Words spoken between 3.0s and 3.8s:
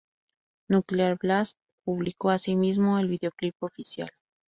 videoclip